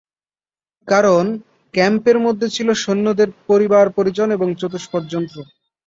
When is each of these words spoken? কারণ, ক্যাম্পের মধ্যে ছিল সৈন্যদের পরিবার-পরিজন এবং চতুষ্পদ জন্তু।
কারণ, 0.87 1.23
ক্যাম্পের 1.73 2.17
মধ্যে 2.19 2.47
ছিল 2.49 2.67
সৈন্যদের 2.75 3.29
পরিবার-পরিজন 3.47 4.29
এবং 4.31 4.47
চতুষ্পদ 4.55 5.03
জন্তু। 5.07 5.39